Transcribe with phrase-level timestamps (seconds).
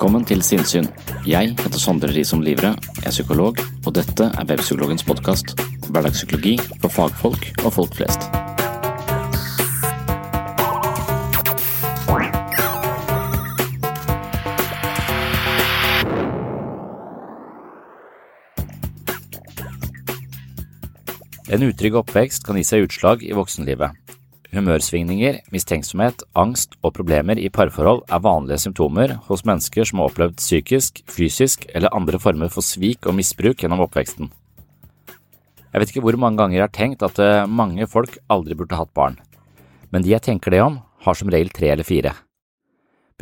[0.00, 0.86] Velkommen til Sinnsyn.
[1.28, 2.70] Jeg heter Sondre Risom Livre,
[3.04, 5.52] er psykolog, og dette er Webpsykologens podkast.
[5.90, 8.24] Hverdagspsykologi for fagfolk og folk flest.
[21.52, 24.09] En utrygg oppvekst kan gi seg utslag i voksenlivet.
[24.50, 30.40] Humørsvingninger, mistenksomhet, angst og problemer i parforhold er vanlige symptomer hos mennesker som har opplevd
[30.40, 34.32] psykisk, fysisk eller andre former for svik og misbruk gjennom oppveksten.
[35.70, 38.74] Jeg vet ikke hvor mange ganger jeg har tenkt at eh, mange folk aldri burde
[38.74, 39.20] hatt barn,
[39.94, 42.16] men de jeg tenker det om, har som regel tre eller fire.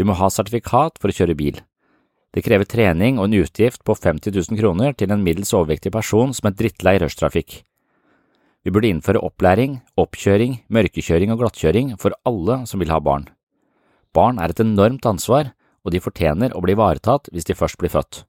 [0.01, 1.61] Vi må ha sertifikat for å kjøre bil.
[2.33, 6.33] Det krever trening og en utgift på 50 000 kroner til en middels overvektig person
[6.33, 7.65] som er drittlei rushtrafikk.
[8.69, 13.23] Vi burde innføre opplæring, oppkjøring, mørkekjøring og glattkjøring for alle som vil ha barn.
[14.13, 15.55] Barn er et enormt ansvar,
[15.87, 18.27] og de fortjener å bli ivaretatt hvis de først blir født.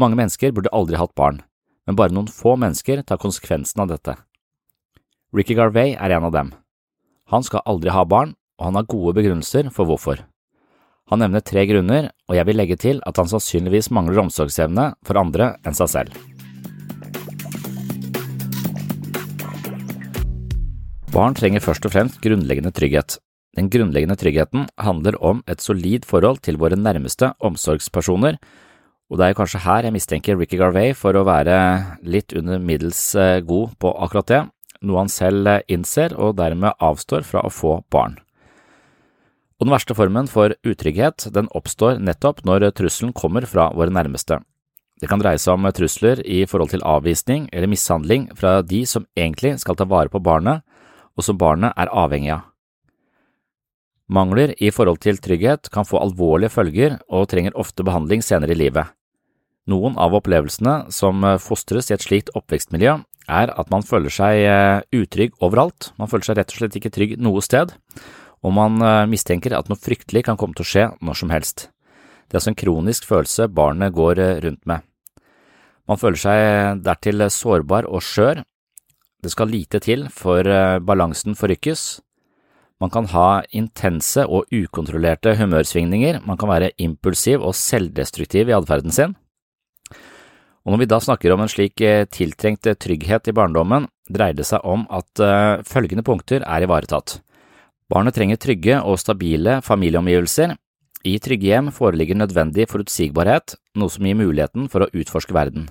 [0.00, 1.42] Mange mennesker burde aldri hatt barn,
[1.84, 4.14] men bare noen få mennesker tar konsekvensen av dette.
[5.36, 6.54] Ricky Garvey er en av dem.
[7.28, 10.22] Han skal aldri ha barn, og han har gode begrunnelser for hvorfor.
[11.12, 15.20] Han nevner tre grunner, og jeg vil legge til at han sannsynligvis mangler omsorgsevne for
[15.20, 16.35] andre enn seg selv.
[21.16, 23.14] Barn trenger først og fremst grunnleggende trygghet.
[23.56, 28.36] Den grunnleggende tryggheten handler om et solid forhold til våre nærmeste omsorgspersoner,
[29.08, 31.56] og det er kanskje her jeg mistenker Ricky Garvey for å være
[32.04, 34.42] litt under middels eh, god på akkurat det,
[34.84, 38.18] noe han selv eh, innser og dermed avstår fra å få barn.
[39.56, 44.42] Og den verste formen for utrygghet, den oppstår nettopp når trusselen kommer fra våre nærmeste.
[45.00, 49.08] Det kan dreie seg om trusler i forhold til avvisning eller mishandling fra de som
[49.16, 50.65] egentlig skal ta vare på barnet,
[51.16, 52.44] og som barnet er avhengig av.
[54.06, 58.60] Mangler i forhold til trygghet kan få alvorlige følger og trenger ofte behandling senere i
[58.60, 58.92] livet.
[59.66, 64.84] Noen av opplevelsene som fostres i et slikt oppvekstmiljø, er at man føler seg eh,
[64.94, 67.74] utrygg overalt, man føler seg rett og slett ikke trygg noe sted,
[68.46, 71.68] og man eh, mistenker at noe fryktelig kan komme til å skje når som helst.
[72.26, 74.86] Det er altså en kronisk følelse barnet går eh, rundt med.
[75.86, 78.42] Man føler seg dertil sårbar og skjør,
[79.26, 80.46] det skal lite til for
[80.86, 81.84] balansen forrykkes.
[82.80, 88.92] Man kan ha intense og ukontrollerte humørsvingninger, man kan være impulsiv og selvdestruktiv i atferden
[88.94, 89.16] sin.
[90.66, 91.80] Og når vi da snakker om en slik
[92.12, 95.22] tiltrengt trygghet i barndommen, dreier det seg om at
[95.66, 97.20] følgende punkter er ivaretatt.
[97.86, 100.56] Barnet trenger trygge og stabile familieomgivelser.
[101.06, 105.68] I trygge hjem foreligger nødvendig forutsigbarhet, noe som gir muligheten for å utforske verden.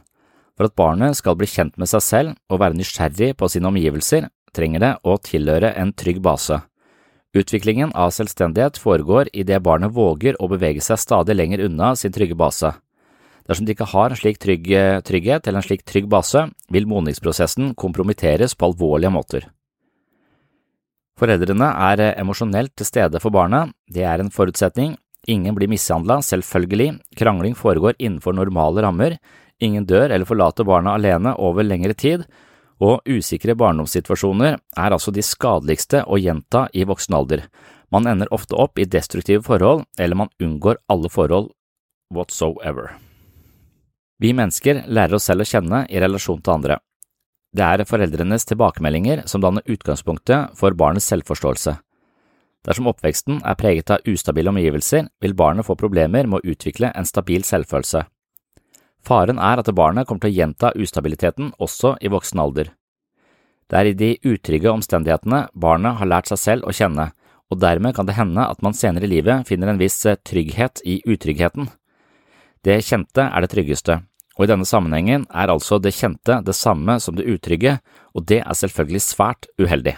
[0.56, 4.30] For at barnet skal bli kjent med seg selv og være nysgjerrig på sine omgivelser,
[4.56, 6.62] trenger det å tilhøre en trygg base.
[7.36, 12.38] Utviklingen av selvstendighet foregår idet barnet våger å bevege seg stadig lenger unna sin trygge
[12.40, 12.72] base.
[13.46, 14.72] Dersom de ikke har en slik trygg,
[15.06, 19.50] trygghet eller en slik trygg base, vil modningsprosessen kompromitteres på alvorlige måter.
[21.20, 24.96] Foreldrene er emosjonelt til stede for barnet, det er en forutsetning,
[25.28, 29.20] ingen blir mishandla, selvfølgelig, krangling foregår innenfor normale rammer,
[29.62, 32.26] ingen dør eller forlater barna alene over lengre tid,
[32.84, 37.46] og usikre barndomssituasjoner er altså de skadeligste å gjenta i voksen alder.
[37.92, 41.54] Man ender ofte opp i destruktive forhold, eller man unngår alle forhold
[42.14, 42.98] whatsoever.
[44.20, 46.80] Vi mennesker lærer oss selv å kjenne i relasjon til andre.
[47.56, 51.78] Det er foreldrenes tilbakemeldinger som danner utgangspunktet for barnets selvforståelse.
[52.66, 57.08] Dersom oppveksten er preget av ustabile omgivelser, vil barnet få problemer med å utvikle en
[57.08, 58.04] stabil selvfølelse.
[59.06, 62.72] Faren er at barnet kommer til å gjenta ustabiliteten også i voksen alder.
[63.70, 67.12] Det er i de utrygge omstendighetene barnet har lært seg selv å kjenne,
[67.50, 71.00] og dermed kan det hende at man senere i livet finner en viss trygghet i
[71.06, 71.70] utryggheten.
[72.66, 74.00] Det kjente er det tryggeste,
[74.38, 77.78] og i denne sammenhengen er altså det kjente det samme som det utrygge,
[78.18, 79.96] og det er selvfølgelig svært uheldig.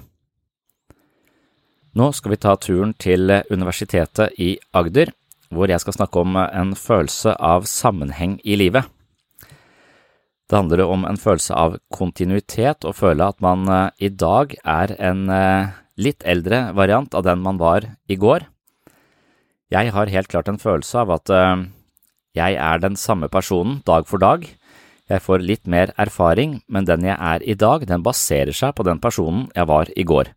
[1.97, 5.15] Nå skal vi ta turen til Universitetet i Agder,
[5.49, 8.85] hvor jeg skal snakke om en følelse av sammenheng i livet.
[10.47, 14.93] Det handler om en følelse av kontinuitet og føle at man eh, i dag er
[14.95, 18.45] en eh, litt eldre variant av den man var i går.
[19.73, 21.65] Jeg har helt klart en følelse av at eh,
[22.39, 24.47] jeg er den samme personen dag for dag.
[25.11, 28.87] Jeg får litt mer erfaring, men den jeg er i dag, den baserer seg på
[28.87, 30.31] den personen jeg var i går.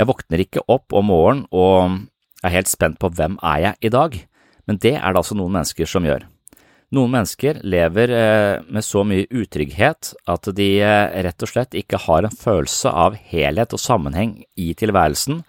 [0.00, 2.00] Jeg våkner ikke opp om morgenen og
[2.42, 4.16] er helt spent på hvem er jeg i dag,
[4.64, 6.24] men det er det altså noen mennesker som gjør.
[6.92, 12.02] Noen mennesker lever eh, med så mye utrygghet at de eh, rett og slett ikke
[12.04, 15.40] har en følelse av helhet og sammenheng i tilværelsen,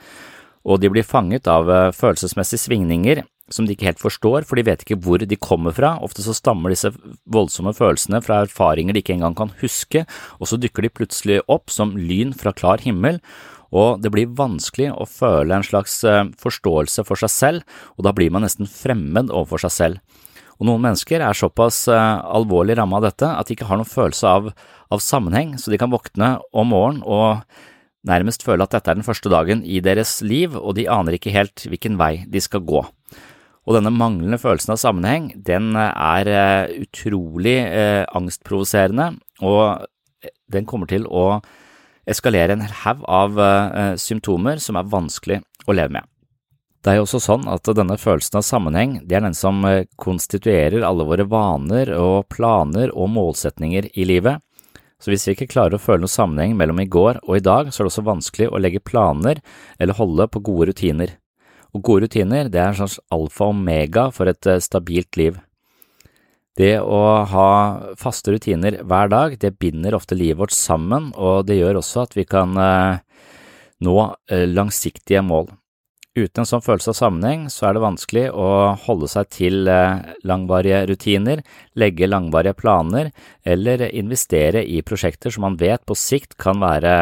[0.64, 4.64] og de blir fanget av eh, følelsesmessige svingninger som de ikke helt forstår, for de
[4.70, 5.98] vet ikke hvor de kommer fra.
[6.00, 6.94] Ofte så stammer disse
[7.28, 10.06] voldsomme følelsene fra erfaringer de ikke engang kan huske,
[10.40, 13.20] og så dukker de plutselig opp som lyn fra klar himmel,
[13.76, 16.00] og det blir vanskelig å føle en slags
[16.40, 20.22] forståelse for seg selv, og da blir man nesten fremmed overfor seg selv.
[20.64, 23.90] Og noen mennesker er såpass eh, alvorlig rammet av dette at de ikke har noen
[23.90, 24.46] følelse av,
[24.88, 27.44] av sammenheng, så de kan våkne om morgenen og
[28.08, 31.34] nærmest føle at dette er den første dagen i deres liv, og de aner ikke
[31.36, 32.80] helt hvilken vei de skal gå.
[32.80, 39.10] Og denne manglende følelsen av sammenheng, den er eh, utrolig eh, angstprovoserende,
[39.44, 39.84] og
[40.48, 41.42] den kommer til å
[42.08, 46.13] eskalere en haug av eh, symptomer som er vanskelig å leve med.
[46.84, 49.86] Det er jo også sånn at denne følelsen av sammenheng, det er den som eh,
[49.96, 54.44] konstituerer alle våre vaner og planer og målsetninger i livet.
[55.00, 57.72] Så hvis vi ikke klarer å føle noen sammenheng mellom i går og i dag,
[57.72, 59.40] så er det også vanskelig å legge planer
[59.80, 61.16] eller holde på gode rutiner.
[61.72, 65.40] Og gode rutiner, det er en slags alfa og omega for et eh, stabilt liv.
[66.60, 67.02] Det å
[67.32, 67.50] ha
[67.98, 72.20] faste rutiner hver dag, det binder ofte livet vårt sammen, og det gjør også at
[72.20, 73.04] vi kan eh,
[73.88, 74.00] nå
[74.52, 75.48] langsiktige mål.
[76.14, 78.48] Uten en sånn følelse av sammenheng, så er det vanskelig å
[78.86, 79.64] holde seg til
[80.30, 81.42] langvarige rutiner,
[81.74, 83.10] legge langvarige planer
[83.42, 86.94] eller investere i prosjekter som man vet på sikt kan være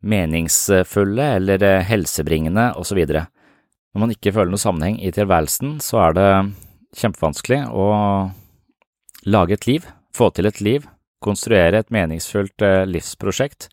[0.00, 3.00] meningsfulle eller eh, helsebringende osv.
[3.08, 6.28] Når man ikke føler noe sammenheng i tilværelsen, så er det
[6.98, 7.86] kjempevanskelig å
[9.28, 10.86] lage et liv, få til et liv,
[11.24, 13.70] konstruere et meningsfullt eh, livsprosjekt.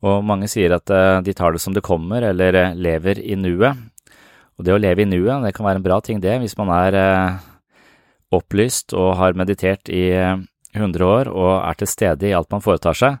[0.00, 3.76] Og mange sier at eh, de tar det som det kommer, eller lever i nuet.
[4.56, 6.72] Og det å leve i nuet, det kan være en bra ting, det, hvis man
[6.74, 6.96] er
[8.30, 10.12] opplyst og har meditert i
[10.76, 13.16] 100 år og er til stede i alt man foretar seg.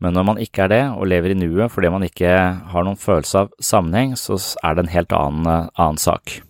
[0.00, 2.36] Men når man ikke er det, og lever i nuet fordi man ikke
[2.72, 6.40] har noen følelse av sammenheng, så er det en helt annen, eh, annen sak.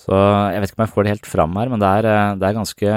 [0.00, 2.34] Så jeg vet ikke om jeg får det helt fram her, men det er, eh,
[2.40, 2.96] det er ganske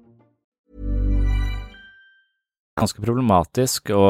[2.81, 4.05] Ganske problematisk å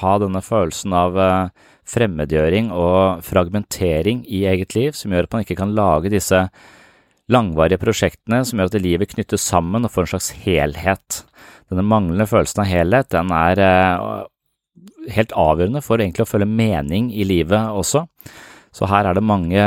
[0.00, 5.46] ha denne følelsen av eh, fremmedgjøring og fragmentering i eget liv, som gjør at man
[5.46, 6.42] ikke kan lage disse
[7.32, 11.22] langvarige prosjektene som gjør at livet knyttes sammen og får en slags helhet.
[11.70, 14.26] Denne manglende følelsen av helhet, den er eh,
[15.16, 18.04] helt avgjørende for egentlig å føle mening i livet også.
[18.76, 19.62] Så her er det mange,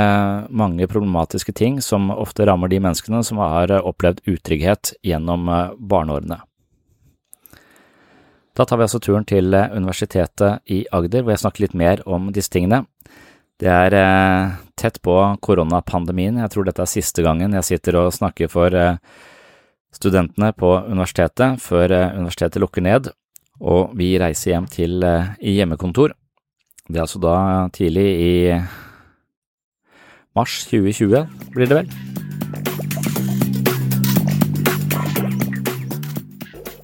[0.53, 6.43] mange problematiske ting som ofte rammer de menneskene som har opplevd utrygghet gjennom eh, barneårene.
[8.59, 12.01] Da tar vi altså turen til eh, Universitetet i Agder, hvor jeg snakker litt mer
[12.03, 12.81] om disse tingene.
[13.59, 16.41] Det er eh, tett på koronapandemien.
[16.43, 18.99] Jeg tror dette er siste gangen jeg sitter og snakker for eh,
[19.95, 23.09] studentene på universitetet før eh, universitetet lukker ned,
[23.63, 26.17] og vi reiser hjem til eh, i hjemmekontor.
[26.89, 27.39] Det er altså da
[27.71, 28.33] tidlig i
[30.35, 32.08] mars 2020, blir det vel.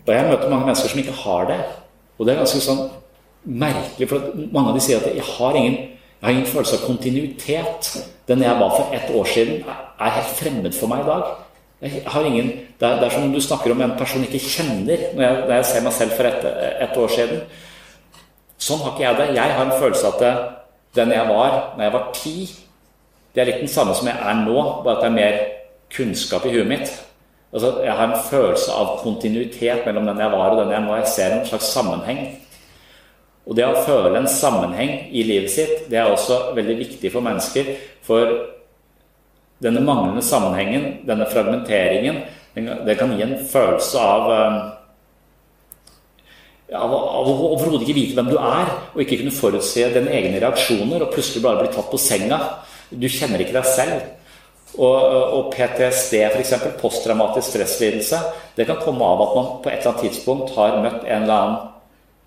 [0.06, 1.60] Og jeg møter mange mennesker som ikke har det.
[2.18, 2.84] Og det er ganske sånn
[3.46, 5.76] merkelig, for mange av de sier at jeg har ingen,
[6.20, 7.90] jeg har ingen følelse av kontinuitet.
[8.30, 9.66] Den jeg var for ett år siden,
[10.00, 11.34] er helt fremmed for meg i dag.
[12.26, 12.48] Ingen,
[12.80, 15.24] det, er, det er som om du snakker om en person jeg ikke kjenner når
[15.26, 16.46] jeg, når jeg ser meg selv for ett
[16.88, 17.42] et år siden.
[18.58, 19.28] Sånn har ikke jeg det.
[19.36, 20.56] Jeg har en følelse av at
[20.96, 22.36] den jeg var når jeg var ti,
[23.36, 25.40] det er litt den samme som jeg er nå, bare at det er mer
[25.92, 26.94] kunnskap i huet mitt.
[27.56, 30.96] Altså, jeg har en følelse av kontinuitet mellom den jeg var og den jeg nå.
[31.00, 32.26] Jeg ser en slags sammenheng.
[33.46, 37.24] Og det å føle en sammenheng i livet sitt, det er også veldig viktig for
[37.24, 37.70] mennesker.
[38.04, 38.34] For
[39.64, 44.60] denne manglende sammenhengen, denne fragmenteringen, det kan gi en følelse av eh,
[46.76, 51.06] av, av overhodet ikke vite hvem du er, og ikke kunne forutse dine egne reaksjoner,
[51.06, 52.40] og plutselig bare bli tatt på senga.
[52.90, 54.08] Du kjenner ikke deg selv.
[54.76, 54.96] Og,
[55.38, 58.20] og PTSD, f.eks., posttraumatisk stresslidelse,
[58.58, 61.36] det kan komme av at man på et eller annet tidspunkt har møtt en eller
[61.36, 61.72] annen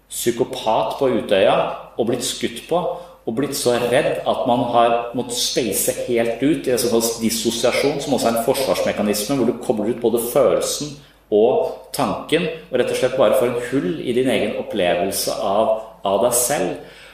[0.09, 1.57] psykopat på Utøya
[1.99, 2.81] og blitt skutt på,
[3.29, 7.19] og blitt så redd at man har måttet space helt ut i det som kalles
[7.21, 10.95] dissosiasjon, som også er en forsvarsmekanisme hvor du kobler ut både følelsen
[11.29, 15.75] og tanken, og rett og slett bare får en hull i din egen opplevelse av,
[16.09, 16.71] av deg selv.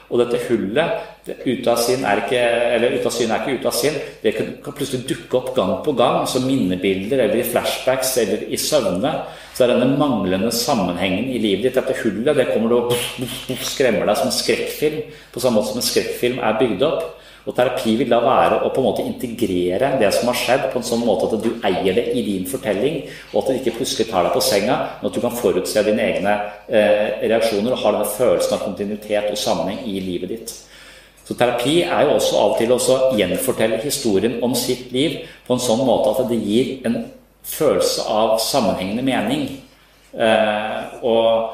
[0.09, 2.41] Og dette hullet Ute av syn er ikke
[2.75, 3.95] eller ute av syn er ikke ute av sinn.
[4.21, 8.59] Det kan, plutselig dukke opp gang på gang som minnebilder eller i flashbacks eller i
[8.61, 9.09] søvne.
[9.57, 14.05] Så er denne manglende sammenhengen i livet ditt, dette hullet, det kommer du og skremmer
[14.05, 15.01] deg som en skrekkfilm.
[15.33, 17.07] På samme måte som en skrekkfilm er bygd opp.
[17.45, 20.79] Og terapi vil da være å på en måte integrere det som har skjedd, på
[20.81, 24.07] en sånn måte at du eier det i din fortelling, og at det ikke plutselig
[24.09, 26.33] tar deg på senga, men at du kan forutse dine egne
[26.65, 30.55] eh, reaksjoner og har denne følelsen av kontinuitet og sammenheng i livet ditt.
[31.25, 35.55] Så terapi er jo også av og til å gjenfortelle historien om sitt liv på
[35.55, 36.99] en sånn måte at det gir en
[37.45, 39.47] følelse av sammenhengende mening.
[40.17, 41.53] Eh, og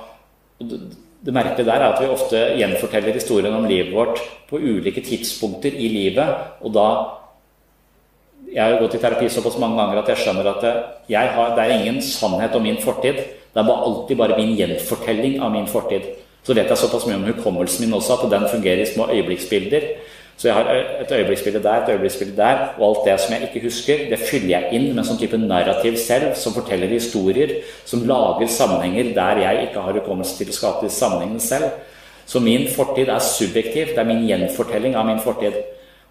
[1.22, 5.74] det merkelige der er at vi ofte gjenforteller historien om livet vårt på ulike tidspunkter
[5.74, 6.38] i livet.
[6.62, 6.88] Og da
[8.52, 10.72] Jeg har gått i terapi såpass mange ganger at jeg skjønner at det,
[11.16, 13.16] har, det er ingen sannhet om min fortid.
[13.16, 16.04] Det er bare alltid bare min gjenfortelling av min fortid.
[16.44, 19.88] Så vet jeg såpass mye om hukommelsen min også at den fungerer i små øyeblikksbilder.
[20.42, 23.62] Så jeg har et øyeblikksbilde der, et øyeblikksbilde der, og alt det som jeg ikke
[23.68, 28.08] husker, det fyller jeg inn med en sånn type narrativ selv, som forteller historier, som
[28.10, 31.68] lager sammenhenger der jeg ikke har hukommelse til å skape de sammenhengene selv.
[32.26, 33.94] Så min fortid er subjektiv.
[33.94, 35.60] Det er min gjenfortelling av min fortid.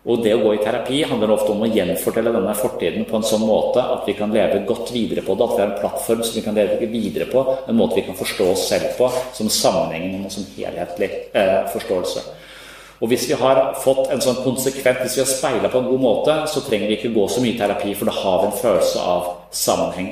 [0.06, 3.26] Og det å gå i terapi handler ofte om å gjenfortelle denne fortiden på en
[3.26, 6.22] sånn måte at vi kan leve godt videre på det, at vi har en plattform
[6.22, 9.50] som vi kan leve videre på, en måte vi kan forstå oss selv på, som
[9.50, 12.24] sammenhengende og som helhetlig eh, forståelse.
[13.00, 16.02] Og hvis vi har fått en sånn konsekvent, hvis vi har speila på en god
[16.02, 19.04] måte, så trenger vi ikke gå så mye terapi, for da har vi en følelse
[19.12, 20.10] av sammenheng.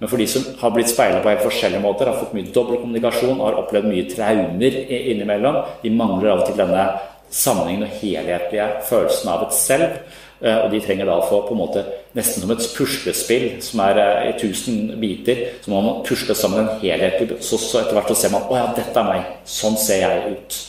[0.00, 3.38] Men for de som har blitt speila på helt forskjellige måter, har fått mye dobbeltkommunikasjon,
[3.38, 6.88] har opplevd mye traumer innimellom, de mangler av og til denne
[7.34, 9.96] sammenhengen og helhetlige følelsen av et selv.
[10.42, 11.86] Eh, og de trenger da å få på en måte
[12.18, 15.46] nesten som et puslespill som er eh, i tusen biter.
[15.62, 17.38] Så må man pusle sammen en helhet.
[17.40, 19.34] Så, så etter hvert så ser man å ja, dette er meg.
[19.48, 20.62] Sånn ser jeg ut.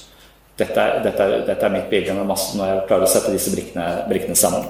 [0.55, 3.33] Dette er, dette er, dette er mitt bilde med massen, når jeg klarer å sette
[3.33, 4.69] disse brikkene, brikkene sammen.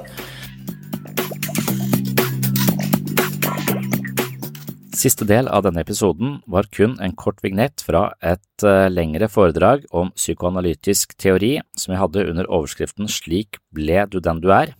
[4.95, 9.85] Siste del av denne episoden var kun en kort vignett fra et uh, lengre foredrag
[9.93, 14.73] om psykoanalytisk teori som jeg hadde under overskriften Slik ble du den du er.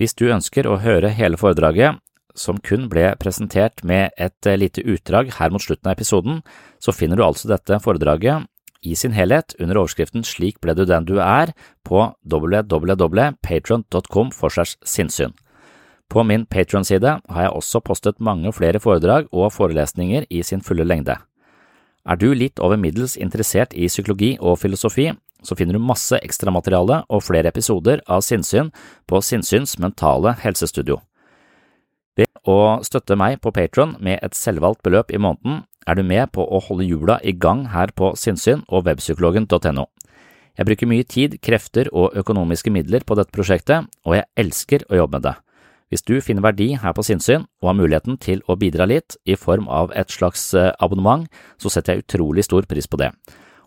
[0.00, 2.00] Hvis du ønsker å høre hele foredraget,
[2.38, 6.40] som kun ble presentert med et uh, lite utdrag her mot slutten av episoden,
[6.80, 8.48] så finner du altså dette foredraget
[8.82, 11.52] i sin helhet under overskriften Slik ble du den du er
[11.86, 15.34] på www.patron.com for segs sinnssyn.
[16.08, 20.84] På min Patron-side har jeg også postet mange flere foredrag og forelesninger i sin fulle
[20.88, 21.18] lengde.
[22.08, 25.10] Er du litt over middels interessert i psykologi og filosofi,
[25.44, 28.72] så finner du masse ekstramateriale og flere episoder av Sinnsyn
[29.06, 31.02] på Sinnsyns mentale helsestudio.
[32.18, 36.28] Ved å støtte meg på Patron med et selvvalgt beløp i måneden, er du med
[36.36, 39.88] på å holde hjula i gang her på sinnssyn og webpsykologen.no.
[40.58, 44.98] Jeg bruker mye tid, krefter og økonomiske midler på dette prosjektet, og jeg elsker å
[45.04, 45.36] jobbe med det.
[45.88, 49.38] Hvis du finner verdi her på sinnssyn og har muligheten til å bidra litt i
[49.38, 51.24] form av et slags eh, abonnement,
[51.56, 53.14] så setter jeg utrolig stor pris på det.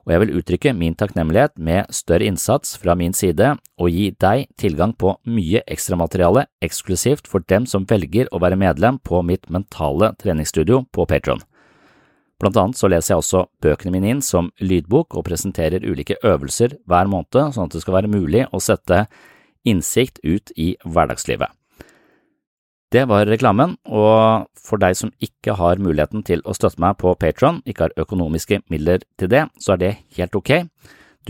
[0.05, 4.47] Og jeg vil uttrykke min takknemlighet med større innsats fra min side og gi deg
[4.61, 10.13] tilgang på mye ekstramateriale eksklusivt for dem som velger å være medlem på mitt mentale
[10.21, 11.41] treningsstudio på Patron.
[12.41, 16.79] Blant annet så leser jeg også bøkene mine inn som lydbok og presenterer ulike øvelser
[16.89, 19.05] hver måned, sånn at det skal være mulig å sette
[19.67, 21.53] innsikt ut i hverdagslivet.
[22.91, 27.13] Det var reklamen, og for deg som ikke har muligheten til å støtte meg på
[27.15, 30.51] Patron, ikke har økonomiske midler til det, så er det helt ok.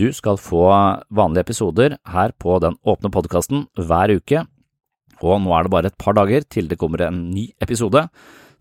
[0.00, 0.64] Du skal få
[1.12, 4.46] vanlige episoder her på den åpne podkasten hver uke,
[5.22, 8.08] og nå er det bare et par dager til det kommer en ny episode,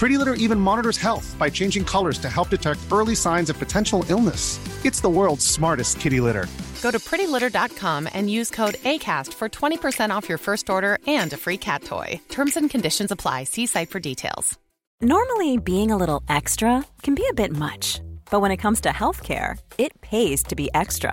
[0.00, 4.02] Pretty Litter even monitors health by changing colors to help detect early signs of potential
[4.08, 4.58] illness.
[4.82, 6.46] It's the world's smartest kitty litter.
[6.80, 11.36] Go to prettylitter.com and use code ACAST for 20% off your first order and a
[11.36, 12.18] free cat toy.
[12.30, 13.44] Terms and conditions apply.
[13.44, 14.58] See site for details.
[15.02, 18.88] Normally, being a little extra can be a bit much, but when it comes to
[18.88, 21.12] healthcare, it pays to be extra.